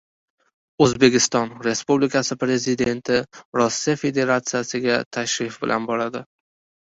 O‘zbekiston 0.83 1.51
Respublikasi 1.65 2.37
Prezidenti 2.43 3.19
Rossiya 3.61 3.95
Federatsiyasiga 4.05 4.95
tashrif 5.19 5.61
bilan 5.67 5.87
boradi 5.93 6.23